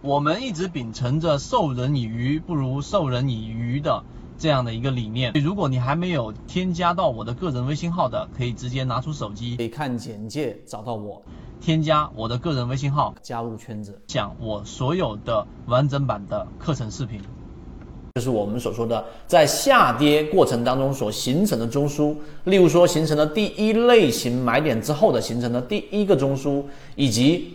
[0.00, 4.04] 我们一直秉承着授人以鱼不如授人以渔的
[4.38, 5.32] 这样的一个理念。
[5.42, 11.20] 如果你还没有添加到我的个人微信号的，可以直接拿出手机，可以看简介找到我，
[11.60, 17.20] 添加我的个人微信号，加入圈子，讲我所有的完整版的课程视频。
[18.14, 26.62] 就是我们所说的，在下跌过程当中所形成的中枢，例如说形成了第一类型买点之后的形成的第一个中枢，
[26.94, 27.54] 以及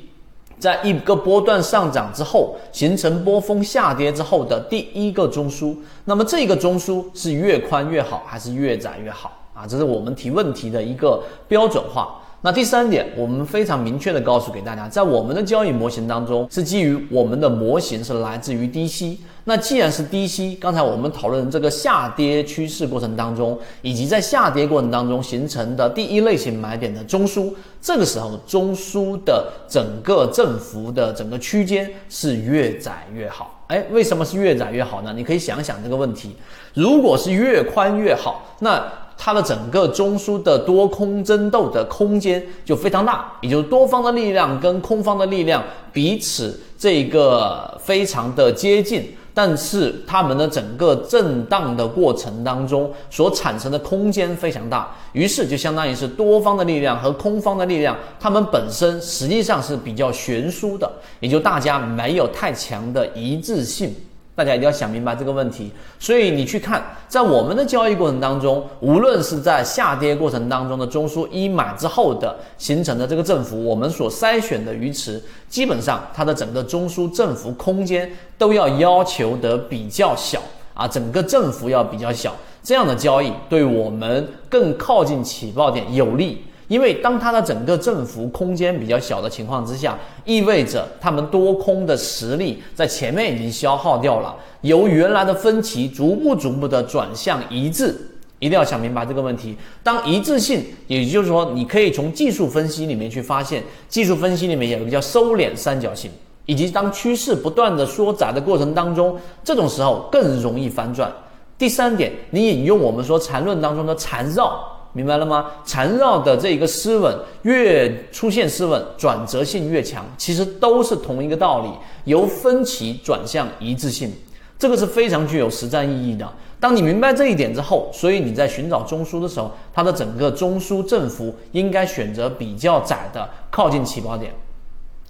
[0.60, 5.76] 在一个波段上涨之后形成波峰下跌之后的第一个中枢。
[6.06, 9.68] 那么这个中枢是越宽越好，还是越窄越好啊？
[9.68, 12.20] 这是我们提问题的一个标准化。
[12.46, 19.18] 那第三点，我们非常明确的告诉给大家，在我们的交易模型当中，是基于我们的模型是来自于低吸。
[19.46, 33.64] 那既然是低吸，刚才我们讨论这个下跌趋势过程当中，以及在下跌过程当中形成的第一类型买点的中枢，这个时候中枢的整个振幅的整个区间是越窄越好。
[33.68, 35.14] 哎，为什么是越窄越好呢？
[35.16, 36.36] 你可以想想这个问题，
[36.74, 38.84] 如果是越宽越好，那。
[39.26, 63.96] 它的整个中枢的多空争斗的空间就非常大，也就是多方的力量跟空方的力量彼此这个非常的接近，但是它们的整个震荡的过程当中所产生的空间非常大，于是就相当于是多方的力量和空方的力量，它们本身实际上是比较悬殊的，也就大家没有太强的一致性。
[64.36, 80.42] 大家一定要想明白这个问题，所以你去看，在我们的交易过程当中，无论是在下跌过程当中的中枢一买之后的形成的这个振幅，我们所筛选的鱼池，基本上它的整个中枢振幅空间都要要求得比较小
[80.74, 86.44] 啊，整个振幅要比较小，这样的交易对我们更靠近起爆点有利。
[86.74, 97.96] 因为当它的整个振幅空间比较小的情况之下，意味着他们多空的实力在前面已经消耗掉了，由原来的分歧逐步逐步的转向一致，
[98.40, 99.56] 一定要想明白这个问题。
[99.84, 106.10] 当一致性，也就是说，你可以从技术分析里面去发现，技术分析里面有一个叫收敛三角形，
[106.48, 111.14] 以及当趋势不断的缩窄的过程当中，这种时候更容易反转。
[111.56, 114.73] 第三点，你引用我们说缠论当中的缠绕。
[114.94, 115.48] 明白了吗？
[115.66, 121.70] 缠绕的这一个失稳越出现失稳，转折性越强，其实都是同一个道理，
[122.06, 124.14] 由分歧转向一致性，
[124.58, 126.32] 这个是非常具有实战意义的。
[126.60, 134.32] 当你明白这一点之后，所以你在寻找中枢的时候，它的整个中枢振幅应该选择比较窄的，靠近起爆点。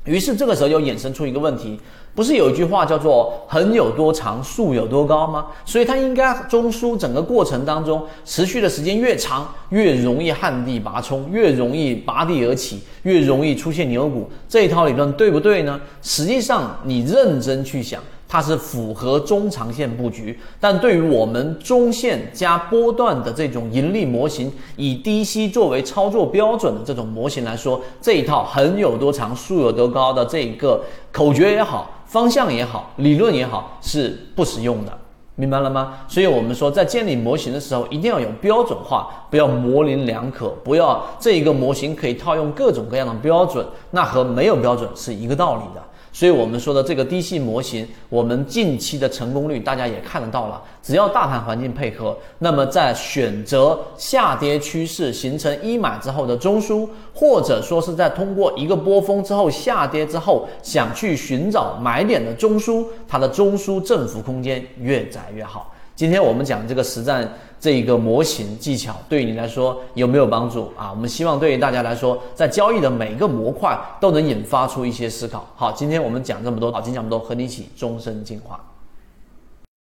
[0.05, 1.79] 于是这个时候又衍生出一个问题。
[2.15, 5.47] 不是有一句话叫做“横有多长，竖有多高”吗？
[5.65, 14.29] 所以它应该中枢整个过程当中持续的时间越长，越容易旱地拔葱，越容易拔地而起，越容易出现牛股。
[14.47, 15.81] 这一套理论对不对呢？
[16.03, 17.99] 实际上，你认真去想。
[18.33, 34.91] 它是符合中长线布局，但对于我们中线加波段的这种盈利模型，以低吸作为操作标准的这种模型来说，这一套横有多长，竖有多高的这一个口诀也好，方向也好，理论也好，是不实用的，
[35.35, 35.99] 明白了吗？
[36.07, 45.83] 所以我们说，在建立模型的时候，一定要有标准化，不要模棱两可，不要这一个模型可以套用各种各样的标准，那和没有标准是一个道理的。
[46.13, 50.61] 所以我们说的这个低吸模型，我们近期的成功率大家也看得到了。
[50.83, 65.73] 只要大盘环境配合，那么在选择下跌趋势形成一买之后的中枢，或者说是在通过一个波峰之后下跌之后想去寻找买点的中枢，它的中枢振幅空间越窄越好。
[65.95, 70.89] 今天我们讲这个实战这一个模型技巧，对于你来说有没有帮助啊？
[70.91, 75.47] 我们希望对于大家来说，在交易的每个模块都能引发出一些思考。
[75.55, 78.59] 好，今天我们讲这么多，好，今天讲这么多，和你一起终身进化。